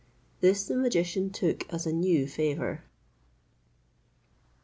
This 0.39 0.65
the 0.65 0.75
magician 0.75 1.29
took 1.29 1.71
as 1.71 1.85
a 1.85 1.93
new 1.93 2.25
favour. 2.25 2.85